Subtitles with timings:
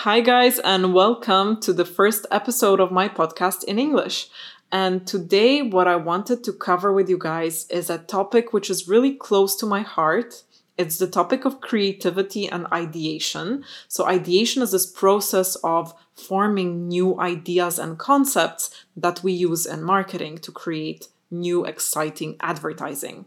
[0.00, 4.28] Hi, guys, and welcome to the first episode of my podcast in English.
[4.70, 8.86] And today, what I wanted to cover with you guys is a topic which is
[8.86, 10.42] really close to my heart.
[10.76, 13.64] It's the topic of creativity and ideation.
[13.88, 19.82] So, ideation is this process of forming new ideas and concepts that we use in
[19.82, 23.24] marketing to create new, exciting advertising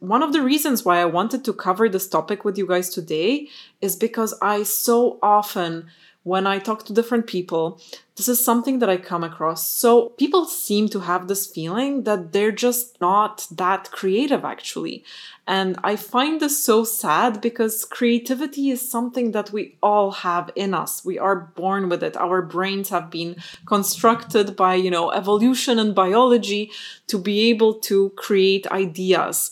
[0.00, 3.48] one of the reasons why I wanted to cover this topic with you guys today
[3.80, 5.88] is because I so often,
[6.22, 7.80] when I talk to different people,
[8.16, 9.66] this is something that I come across.
[9.66, 15.04] So people seem to have this feeling that they're just not that creative, actually.
[15.46, 20.74] And I find this so sad because creativity is something that we all have in
[20.74, 21.04] us.
[21.04, 22.16] We are born with it.
[22.16, 26.70] Our brains have been constructed by, you know, evolution and biology
[27.06, 29.50] to be able to create ideas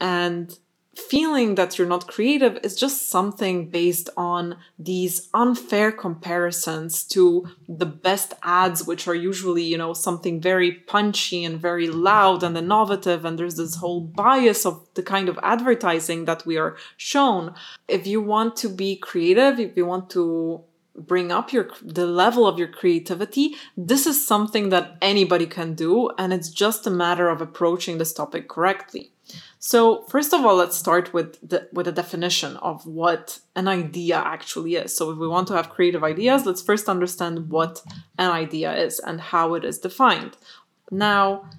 [0.00, 0.58] and
[0.98, 7.86] feeling that you're not creative is just something based on these unfair comparisons to the
[7.86, 13.24] best ads which are usually you know something very punchy and very loud and innovative
[13.24, 17.54] and there's this whole bias of the kind of advertising that we are shown.
[17.86, 20.64] If you want to be creative if you want to
[20.98, 26.10] bring up your the level of your creativity this is something that anybody can do
[26.18, 29.12] and it's just a matter of approaching this topic correctly
[29.58, 34.16] so first of all, let's start with the, with a definition of what an idea
[34.16, 34.96] actually is.
[34.96, 37.82] So if we want to have creative ideas, let's first understand what
[38.16, 40.36] an idea is and how it is defined.
[40.90, 41.50] Now,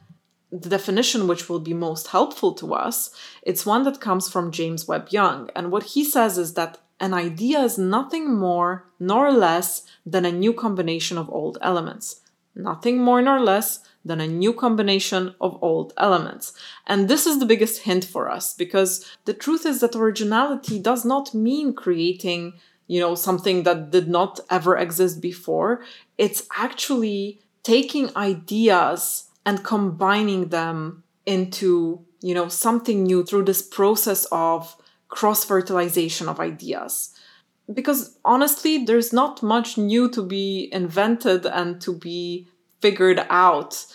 [0.51, 3.11] the definition which will be most helpful to us,
[3.43, 7.13] it's one that comes from James Webb Young, and what he says is that an
[7.13, 12.21] idea is nothing more nor less than a new combination of old elements.
[12.55, 16.53] Nothing more nor less than a new combination of old elements.
[16.87, 21.05] And this is the biggest hint for us because the truth is that originality does
[21.05, 22.53] not mean creating,
[22.87, 25.83] you know, something that did not ever exist before.
[26.17, 34.25] It's actually taking ideas and combining them into, you know, something new through this process
[34.31, 34.75] of
[35.09, 37.13] cross fertilization of ideas
[37.73, 42.47] because honestly, there's not much new to be invented and to be
[42.81, 43.85] figured out.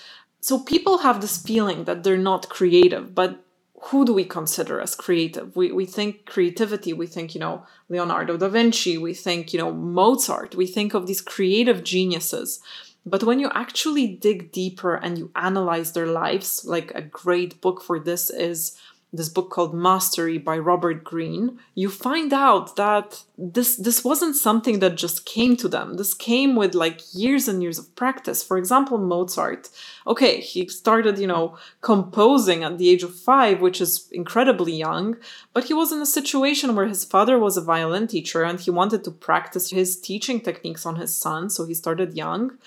[0.41, 3.41] So people have this feeling that they're not creative, but
[3.85, 5.57] who do we consider as creative?
[5.57, 9.73] We, we think creativity, we think, you know, Leonardo da Vinci, we think, you know,
[9.73, 12.61] Mozart, we think of these creative geniuses.
[13.05, 17.83] But when you actually dig deeper and you analyze their lives, like a great book
[17.83, 18.79] for this is
[19.17, 24.81] this book called Mastery by Robert Greene, you find out that this this wasn't something
[24.81, 25.97] that just came to them.
[25.97, 28.43] This came with like years and years of practice.
[28.43, 29.71] For example, Mozart.
[30.07, 35.17] Okay, he started, you know, composing at the age of 5, which is incredibly young,
[35.53, 38.71] but he was in a situation where his father was a violin teacher and he
[38.71, 42.59] wanted to practice his teaching techniques on his son, so he started young.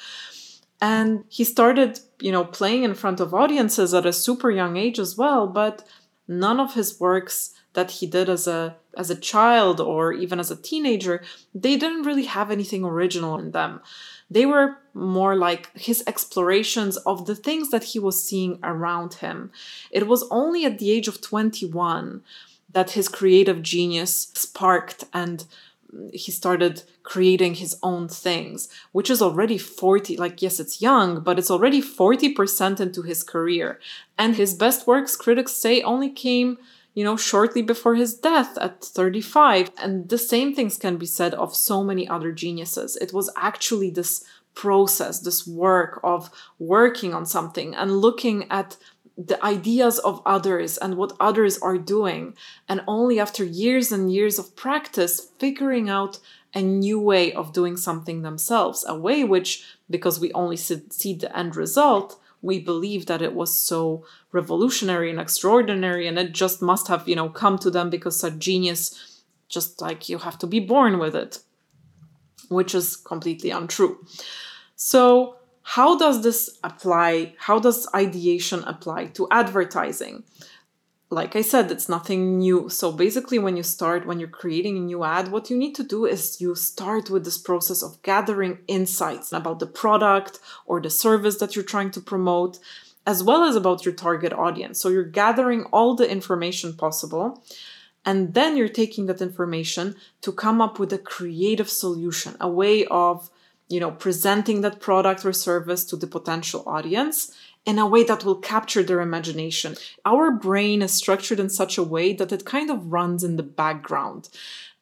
[0.80, 5.00] And he started, you know, playing in front of audiences at a super young age
[5.00, 5.84] as well, but
[6.27, 10.49] none of his works that he did as a as a child or even as
[10.49, 11.21] a teenager
[11.53, 13.81] they didn't really have anything original in them.
[14.29, 19.51] They were more like his explorations of the things that he was seeing around him.
[19.91, 22.23] It was only at the age of 21
[22.73, 25.45] that his creative genius sparked and
[26.14, 31.40] he started creating his own things, which is already 40, like, yes, it's young, but
[31.40, 33.80] it's already 40% into his career.
[34.18, 36.58] And his best works, critics say, only came,
[36.94, 39.72] you know, shortly before his death at 35.
[39.78, 42.96] And the same things can be said of so many other geniuses.
[42.98, 48.75] It was actually this process, this work of working on something and looking at
[49.17, 52.35] the ideas of others and what others are doing.
[52.69, 56.19] And only after years and years of practice, figuring out
[56.53, 61.35] a new way of doing something themselves, a way which, because we only see the
[61.35, 66.88] end result, we believe that it was so revolutionary and extraordinary and it just must
[66.88, 70.59] have, you know, come to them because such genius, just like you have to be
[70.59, 71.39] born with it,
[72.50, 74.06] which is completely untrue.
[74.75, 75.38] So,
[75.72, 77.34] how does this apply?
[77.38, 80.24] How does ideation apply to advertising?
[81.10, 82.69] Like I said, it's nothing new.
[82.69, 85.84] So basically, when you start, when you're creating a new ad, what you need to
[85.84, 90.90] do is you start with this process of gathering insights about the product or the
[90.90, 92.60] service that you're trying to promote,
[93.06, 94.80] as well as about your target audience.
[94.80, 97.44] So you're gathering all the information possible.
[98.06, 102.86] And then you're taking that information to come up with a creative solution, a way
[102.86, 103.30] of
[103.69, 107.34] you know, presenting that product or service to the potential audience
[107.66, 109.75] in a way that will capture their imagination.
[110.06, 113.44] Our brain is structured in such a way that it kind of runs in the
[113.44, 114.30] background.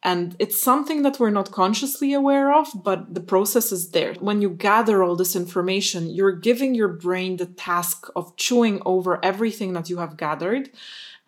[0.04, 4.14] And it's something that we're not consciously aware of, but the process is there.
[4.20, 9.18] When you gather all this information, you're giving your brain the task of chewing over
[9.24, 10.70] everything that you have gathered.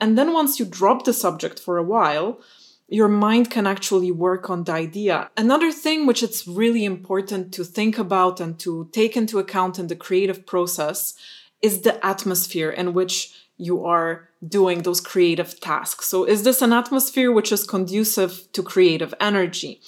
[0.01, 2.41] And then once you drop the subject for a while,
[2.89, 5.31] your mind can actually work on the idea.
[5.37, 9.89] Another thing which it's really important to think about and to take into account in
[9.89, 11.15] the creative process
[11.61, 16.07] is the atmosphere in which you are doing those creative tasks.
[16.07, 19.81] So, is this an atmosphere which is conducive to creative energy?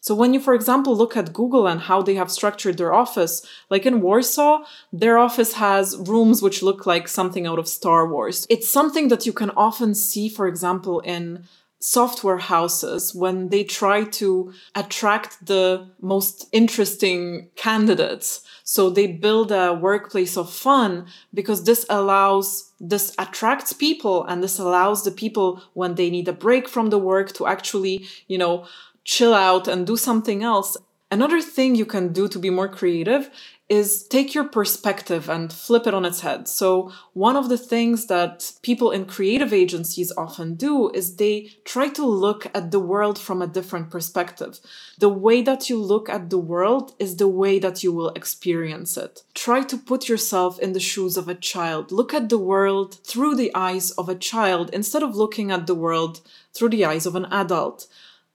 [0.00, 3.44] So, when you, for example, look at Google and how they have structured their office,
[3.70, 8.46] like in Warsaw, their office has rooms which look like something out of Star Wars.
[8.48, 11.44] It's something that you can often see, for example, in
[11.78, 18.42] software houses when they try to attract the most interesting candidates.
[18.64, 24.58] So they build a workplace of fun because this allows, this attracts people and this
[24.58, 28.66] allows the people when they need a break from the work to actually, you know,
[29.04, 30.76] chill out and do something else.
[31.10, 33.30] Another thing you can do to be more creative
[33.68, 36.46] is take your perspective and flip it on its head.
[36.46, 41.88] So, one of the things that people in creative agencies often do is they try
[41.88, 44.60] to look at the world from a different perspective.
[44.98, 48.96] The way that you look at the world is the way that you will experience
[48.96, 49.24] it.
[49.34, 51.90] Try to put yourself in the shoes of a child.
[51.90, 55.74] Look at the world through the eyes of a child instead of looking at the
[55.74, 56.20] world
[56.54, 57.88] through the eyes of an adult.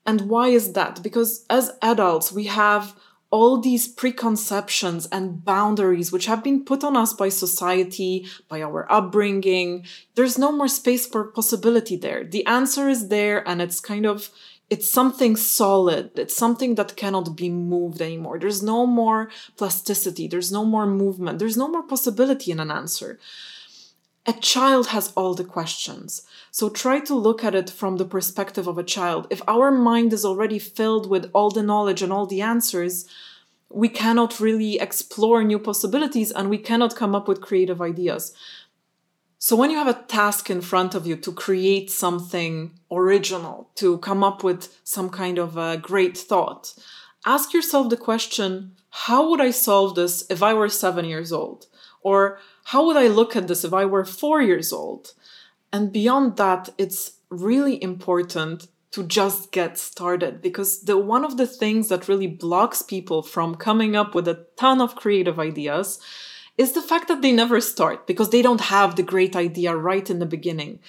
[0.06, 1.02] And why is that?
[1.02, 2.96] Because as adults, we have
[3.32, 8.92] all these preconceptions and boundaries which have been put on us by society, by our
[8.92, 9.86] upbringing.
[10.16, 12.26] There's no more space for possibility there.
[12.26, 14.30] The answer is there and it's kind of
[14.70, 16.18] it's something solid.
[16.18, 18.40] It's something that cannot be moved anymore.
[18.40, 20.30] There's no more plasticity.
[20.30, 21.40] There's no more movement.
[21.40, 23.20] There's no more possibility in an answer.
[24.28, 26.22] A child has all the questions.
[26.52, 29.26] So try to look at it from the perspective of a child.
[29.32, 33.08] If our mind is already filled with all the knowledge and all the answers,
[33.70, 38.34] we cannot really explore new possibilities and we cannot come up with creative ideas.
[39.40, 43.98] So when you have a task in front of you to create something original, to
[43.98, 46.76] come up with some kind of a great thought,
[47.26, 51.66] ask yourself the question, how would I solve this if I were seven years old?
[52.04, 55.14] Or how would I look at this if I were four years old?
[55.74, 61.48] And beyond that, it's really important to just get started because the one of the
[61.48, 66.00] things that really blocks people from coming up with a ton of creative ideas
[66.58, 70.10] is the fact that they never start because they don't have the great idea right
[70.10, 70.80] in the beginning.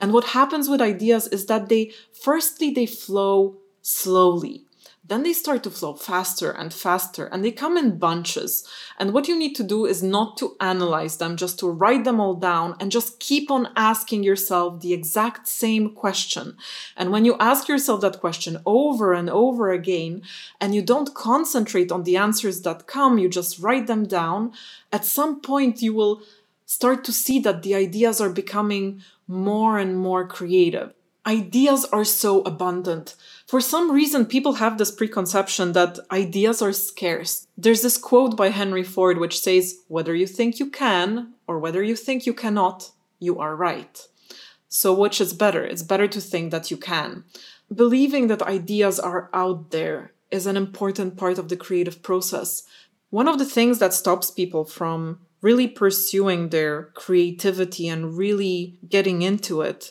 [0.00, 4.64] And what happens with ideas is that they firstly they flow slowly
[5.10, 8.64] then they start to flow faster and faster and they come in bunches.
[8.96, 12.20] And what you need to do is not to analyze them, just to write them
[12.20, 16.56] all down and just keep on asking yourself the exact same question.
[16.96, 20.22] And when you ask yourself that question over and over again,
[20.60, 24.52] and you don't concentrate on the answers that come, you just write them down,
[24.92, 26.22] at some point you will
[26.66, 30.94] start to see that the ideas are becoming more and more creative.
[31.26, 33.14] Ideas are so abundant
[33.50, 37.48] for some reason, people have this preconception that ideas are scarce.
[37.58, 41.82] There's this quote by Henry Ford which says, Whether you think you can or whether
[41.82, 44.06] you think you cannot, you are right.
[44.68, 45.64] So, which is better?
[45.64, 47.24] It's better to think that you can.
[47.74, 52.62] Believing that ideas are out there is an important part of the creative process.
[53.08, 59.22] One of the things that stops people from really pursuing their creativity and really getting
[59.22, 59.90] into it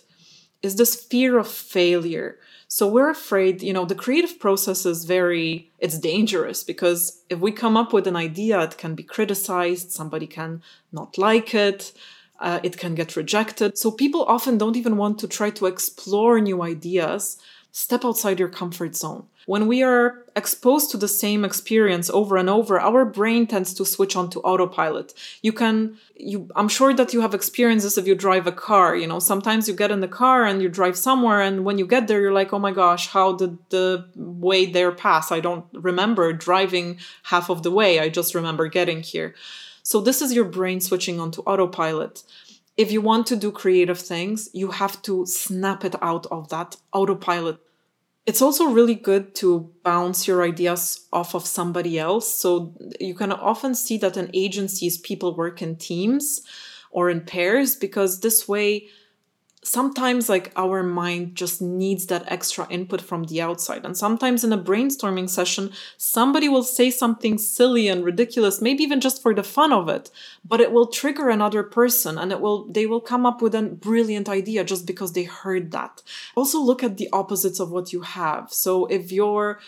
[0.61, 2.37] is this fear of failure
[2.71, 7.51] so we're afraid, you know, the creative process is very, it's dangerous because if we
[7.51, 10.61] come up with an idea, it can be criticized, somebody can
[10.91, 11.91] not like it,
[12.39, 13.75] uh, it can get rejected.
[13.75, 17.39] So people often don't even want to try to explore new ideas,
[17.71, 19.25] step outside your comfort zone.
[19.49, 23.83] When we are exposed to the same experience over and over, our brain tends to
[23.83, 25.15] switch on to autopilot.
[25.41, 28.95] You can, you, I'm sure that you have experiences if you drive a car.
[28.95, 31.87] You know, sometimes you get in the car and you drive somewhere, and when you
[31.87, 35.31] get there, you're like, oh my gosh, how did the way there pass?
[35.31, 37.99] I don't remember driving half of the way.
[37.99, 39.33] I just remember getting here.
[39.81, 42.21] So, this is your brain switching on to autopilot
[42.77, 46.77] if you want to do creative things, you have to snap it out of that
[46.93, 47.59] autopilot
[48.29, 52.31] it's also really good to bounce your ideas off of somebody else.
[52.31, 56.41] So you can often see that in agencies, people work in teams
[56.91, 58.87] or in pairs because this way
[59.61, 63.85] sometimes like our mind just needs that extra input from the outside.
[63.85, 69.01] And sometimes in a brainstorming session somebody will say something silly and ridiculous maybe even
[69.01, 70.09] just for the fun of it
[70.45, 73.61] but it will trigger another person and it will they will come up with a
[73.61, 76.01] brilliant idea just because they heard that.
[76.35, 78.53] Also look at the opposites of what you have.
[78.53, 79.59] So if you're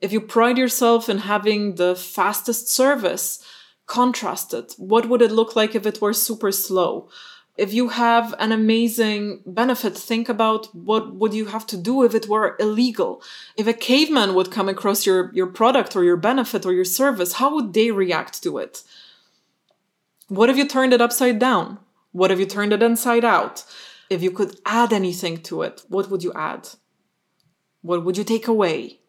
[0.00, 3.42] if you pride yourself in having the fastest service
[3.86, 7.08] contrast it what would it look like if it were super slow
[7.56, 12.14] if you have an amazing benefit think about what would you have to do if
[12.14, 13.22] it were illegal.
[13.56, 17.34] If a caveman would come across your your product or your benefit or your service
[17.34, 18.82] how would they react to it?
[20.28, 21.78] What if you turned it upside down?
[22.12, 23.64] What if you turned it inside out?
[24.08, 26.70] If you could add anything to it what would you add?
[27.82, 29.00] What would you take away?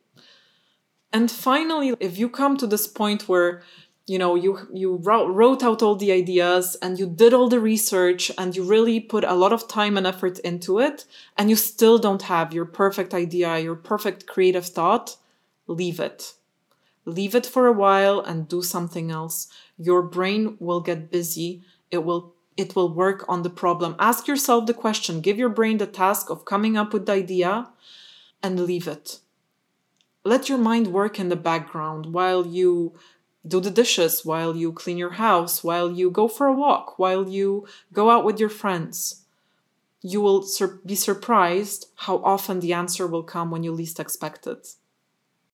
[1.14, 3.62] And finally if you come to this point where
[4.06, 8.32] you know you you wrote out all the ideas and you did all the research
[8.38, 11.06] and you really put a lot of time and effort into it
[11.38, 15.16] and you still don't have your perfect idea your perfect creative thought
[15.68, 16.34] leave it.
[17.06, 19.48] Leave it for a while and do something else.
[19.78, 21.62] Your brain will get busy.
[21.92, 23.96] It will it will work on the problem.
[23.98, 25.22] Ask yourself the question.
[25.22, 27.70] Give your brain the task of coming up with the idea
[28.44, 29.20] and leave it.
[30.24, 32.94] Let your mind work in the background while you
[33.46, 37.28] do the dishes while you clean your house, while you go for a walk, while
[37.28, 39.26] you go out with your friends.
[40.02, 44.48] You will sur- be surprised how often the answer will come when you least expect
[44.48, 44.76] it.